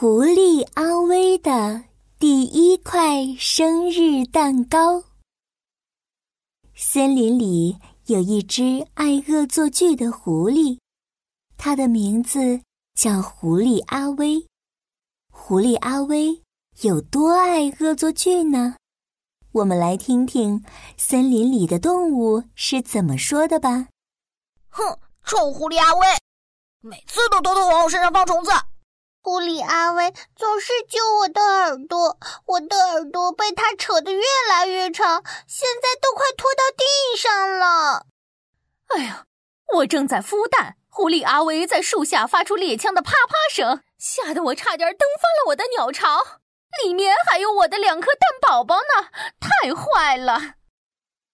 [0.00, 1.82] 狐狸阿威的
[2.20, 5.02] 第一块生日蛋糕。
[6.72, 7.76] 森林里
[8.06, 10.78] 有一只爱恶作剧的狐狸，
[11.56, 12.60] 它的名字
[12.94, 14.46] 叫狐狸阿威。
[15.32, 16.44] 狐狸阿威
[16.82, 18.76] 有多爱恶作剧呢？
[19.50, 20.64] 我们来听听
[20.96, 23.88] 森林里的动物是怎么说的吧。
[24.68, 26.06] 哼，臭狐狸阿威，
[26.82, 28.52] 每次都偷偷往我身上放虫子。
[29.28, 38.06] 狐狸阿威总是揪我的耳朵，我的耳朵被他扯得越来越长，现在都快拖到地上了。
[38.86, 39.26] 哎呀，
[39.74, 46.40] 我正在孵蛋，狐狸阿威在树下发出猎枪的啪啪声，吓得我差点蹬翻了我的鸟巢，
[46.82, 50.54] 里面还有我的两颗蛋宝宝呢，太坏了！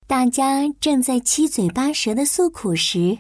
[0.08, 3.18] 大家正在七嘴八舌的诉苦时，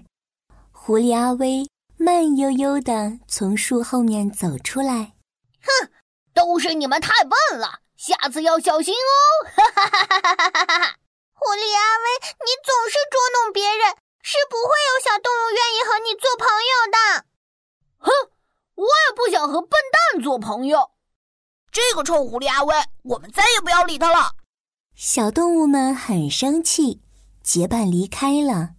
[0.72, 1.68] 狐狸阿威。
[2.04, 5.14] 慢悠悠的从树后面走出来，
[5.62, 5.90] 哼，
[6.34, 9.48] 都是你们太笨了，下次要小心哦！
[9.56, 10.96] 哈哈哈哈哈哈！
[11.32, 12.04] 狐狸阿威，
[12.44, 17.24] 你总是捉弄别人，是不会有小动物愿意和你做朋友的。
[17.96, 18.10] 哼，
[18.74, 19.70] 我也不想和笨
[20.12, 20.90] 蛋做朋友。
[21.72, 24.32] 这个臭狐狸阿威，我们再也不要理他了。
[24.94, 27.00] 小动物们很生气，
[27.42, 28.74] 结伴离开了。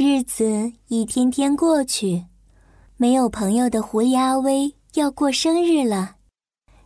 [0.00, 0.44] 日子
[0.86, 2.26] 一天天过去，
[2.96, 6.18] 没有朋友的狐狸阿威要过生日了。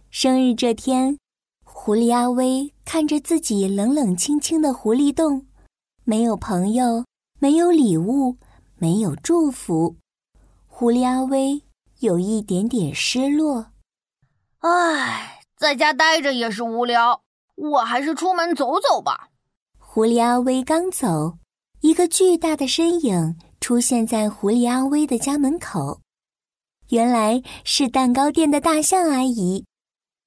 [0.08, 1.18] 生日这天，
[1.62, 5.44] 狐狸阿威看着自己冷冷清清的狐狸洞，
[6.04, 7.04] 没有朋友，
[7.38, 8.38] 没有礼物，
[8.76, 9.96] 没有祝福，
[10.66, 11.60] 狐狸阿威
[11.98, 13.72] 有一点点失落。
[14.60, 17.20] 唉，在家待着也是无聊，
[17.56, 19.28] 我还是出门走走吧。
[19.76, 21.36] 狐狸阿威刚走。
[21.82, 26.00] 一个巨大的身影出现在狐狸阿威的家门口，
[26.90, 29.64] 原来是蛋糕店的大象阿姨，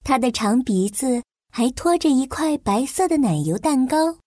[0.04, 4.18] 她的长鼻子还拖着一块白色的奶油蛋糕。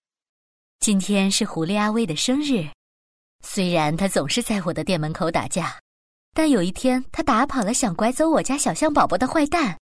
[0.81, 2.67] 今天是狐狸阿威的生日，
[3.45, 5.79] 虽然他总是在我的店门口打架，
[6.33, 9.79] 但有一天他打跑了想拐走我家小象宝宝的坏蛋，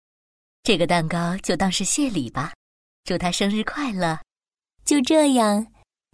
[0.63, 2.53] 这个蛋糕就当是谢礼吧，
[3.03, 4.17] 祝他生日快乐。
[4.85, 5.67] 就这样。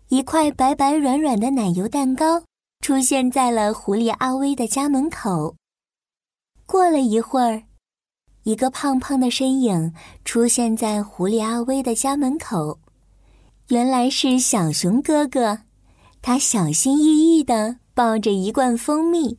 [0.10, 2.42] 一块白白软软的奶油蛋糕
[2.82, 5.56] 出现在了狐狸阿威的家门口。
[6.66, 7.62] 过了一会儿，
[8.42, 9.94] 一个胖胖的身影
[10.26, 12.80] 出现在狐狸阿威的家门口，
[13.68, 15.60] 原来是小熊哥哥。
[16.24, 19.38] 他小心翼翼地抱着一罐蜂蜜。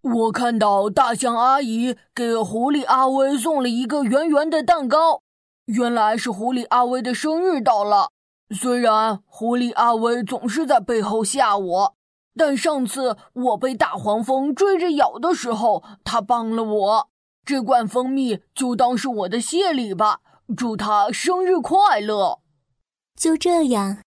[0.00, 5.22] 我看到大象阿姨给狐狸阿威送了一个圆圆的蛋糕，
[5.64, 8.10] 原来是狐狸阿威的生日到了。
[8.50, 11.96] 虽然狐狸阿威总是在背后吓我，
[12.36, 17.10] 但上次我被大黄蜂追着咬的时候，他帮了我。
[17.44, 20.20] 这罐蜂蜜就当是我的谢礼吧，
[20.56, 22.40] 祝他生日快乐。
[23.16, 23.98] 就这样，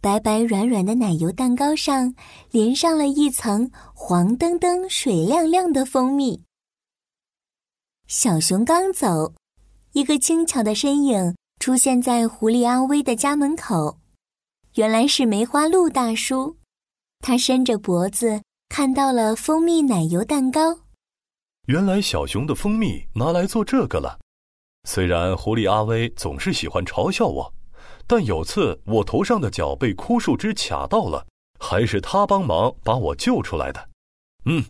[0.00, 2.14] 白白软软的奶油蛋糕上
[2.50, 6.42] 淋上了一层黄澄澄、水亮亮的蜂蜜。
[8.06, 9.34] 小熊刚走，
[9.92, 11.34] 一个轻巧的身影。
[11.64, 13.98] 出现在狐狸阿威的家门口，
[14.74, 16.58] 原来是梅花鹿大叔。
[17.20, 20.80] 他伸着脖子看到了蜂蜜奶油蛋糕。
[21.68, 24.18] 原来小熊的蜂蜜拿来做这个了。
[24.86, 27.50] 虽然狐狸阿威总是喜欢嘲笑我，
[28.06, 31.26] 但有次我头上的角被枯树枝卡到了，
[31.58, 33.88] 还是他帮忙把我救出来的。
[34.44, 34.62] 嗯，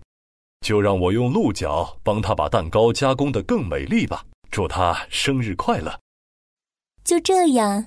[0.60, 4.24] 就让我用鹿角帮他把蛋糕加工的更美丽吧。
[4.48, 5.98] 祝他生日快乐！
[7.04, 7.84] 就这样，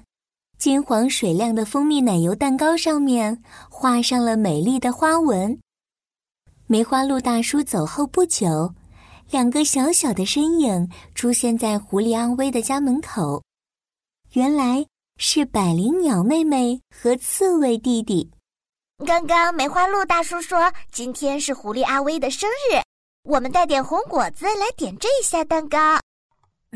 [0.59, 5.59] 金黄水亮的蜂蜜奶油蛋糕上面画上了美丽的花纹。
[6.67, 8.75] 梅花鹿大叔走后不久，
[9.31, 13.41] 两个小小的身影出现在狐狸阿威的家门口。
[14.33, 14.85] 原来
[15.17, 18.29] 是百灵鸟妹妹和刺猬弟弟。
[19.03, 22.81] 刚刚梅花鹿大叔说今天是狐狸阿威的生日，
[23.23, 25.99] 我们带点红果子来点缀一下蛋糕。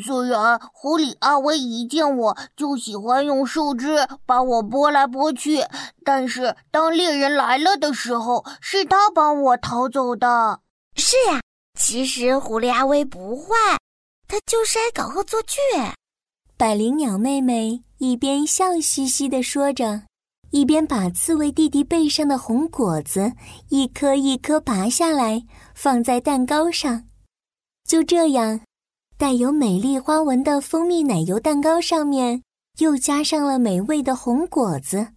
[0.02, 5.60] 虽然狐狸阿威一见我就喜欢用树枝把我拨来拨去，
[6.04, 10.60] 但是当猎人来了的时候，是他帮我逃走的。
[10.96, 11.42] 是呀，
[11.80, 13.78] 其实狐狸阿威不坏，
[14.28, 15.58] 他就是爱搞恶作剧。
[16.58, 20.04] 百灵鸟妹妹一边笑嘻嘻地说着，
[20.52, 23.34] 一边把刺猬弟弟背上的红果子
[23.70, 25.44] 一颗一颗拔下来，
[25.74, 27.06] 放在蛋糕上。
[27.84, 28.62] 就这样。
[29.22, 32.42] 带有美丽花纹的蜂蜜奶油蛋糕上面
[32.80, 35.10] 又加上了美味的红果子，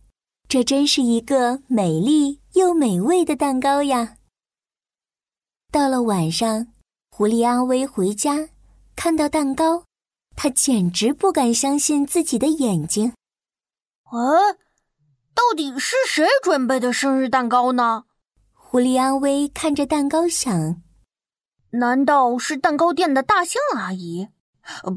[0.46, 4.16] 这真是一个美丽又美味的蛋糕呀！
[5.72, 6.66] 到了晚上，
[7.08, 8.50] 狐狸阿威回家，
[8.94, 9.84] 看到蛋糕，
[10.36, 13.14] 他简直不敢相信自己的眼睛。
[14.10, 14.52] 哎，
[15.34, 18.04] 到底是谁准备的生日蛋糕呢？
[18.52, 20.82] 狐狸阿威看着蛋糕想：
[21.74, 24.28] 难道是蛋糕店的大象阿姨？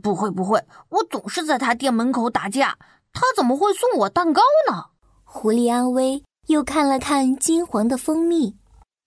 [0.01, 2.77] 不会不会，我总是在她店门口打架，
[3.12, 4.91] 她怎么会送我蛋糕呢？
[5.24, 8.57] 狐狸阿威又看了看金黄的蜂蜜，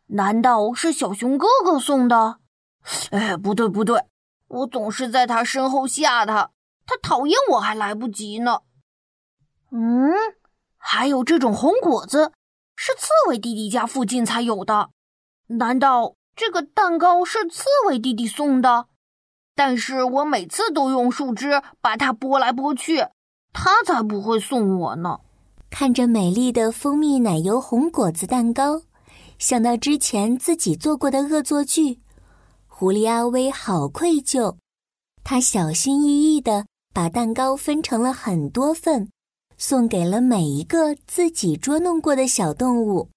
[0.09, 2.39] 难道是小熊哥哥送的？
[3.11, 4.05] 哎，不对不对，
[4.49, 6.51] 我总是在他身后吓他，
[6.85, 8.63] 他讨厌我还来不及呢。
[9.71, 10.11] 嗯，
[10.77, 12.33] 还有这种红果子，
[12.75, 14.91] 是刺猬弟弟家附近才有的。
[15.47, 18.87] 难道这个蛋糕是刺猬弟弟送的？
[19.55, 23.09] 但是我每次都用树枝把它拨来拨去，
[23.53, 25.19] 他才不会送我呢。
[25.69, 28.81] 看着美丽的蜂蜜奶油红果子蛋糕，
[29.39, 32.01] 想到之前自己做过的恶作剧，
[32.67, 34.57] 狐狸阿威好愧疚。
[35.23, 36.65] 他小心翼翼地
[36.95, 39.11] 把蛋糕分成了很多份。
[39.59, 43.11] 送给了每一个自己捉弄过的小动物。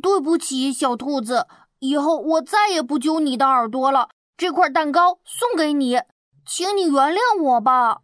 [0.00, 1.48] 对不起，小兔子，
[1.80, 4.08] 以后我再也不揪你的耳朵了。
[4.36, 6.00] 这块蛋糕送给你，
[6.46, 8.02] 请你原谅我吧。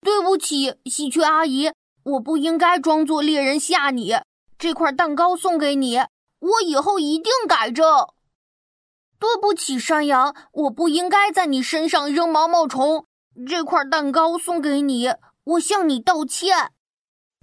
[0.00, 1.72] 对不起，喜鹊阿姨，
[2.04, 4.14] 我不应该装作猎人吓你。
[4.56, 5.98] 这块蛋糕送给你，
[6.38, 7.84] 我以后一定改正。
[9.18, 13.06] 对不起，山羊，我不应该在你身上扔毛毛虫。
[13.46, 15.12] 这块蛋糕送给你。
[15.44, 16.72] 我向你道歉。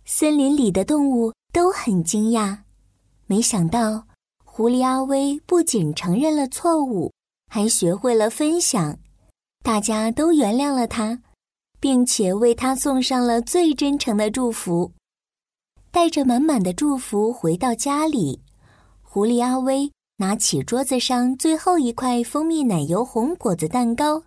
[0.06, 2.60] 森林里的动物都很惊讶，
[3.28, 4.08] 没想到
[4.60, 7.14] 狐狸阿威不仅承认了错误，
[7.48, 9.00] 还学会了分享。
[9.64, 11.22] 大家都原谅了他，
[11.80, 14.92] 并且为他送上了最真诚的祝福。
[15.92, 18.42] 带着满满的祝福回到家里，
[19.02, 24.24] 狐狸阿威拿起桌子上最后一块蜂蜜奶油红果子蛋糕，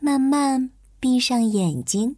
[0.00, 2.16] 慢慢闭上眼睛。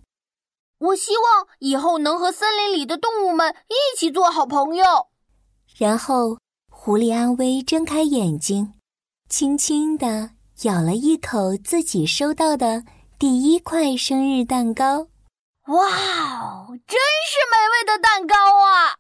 [0.79, 4.87] 我希望以后能和森林里的动物们一起做好朋友。
[5.77, 6.39] 然后，
[6.87, 8.75] 狐狸阿威睁开眼睛，
[9.29, 10.31] 轻轻地
[10.63, 12.85] 咬了一口自己收到的
[13.19, 15.09] 第一块生日蛋糕。
[15.67, 15.85] 哇
[16.39, 18.95] 哦，真是美味的蛋糕啊！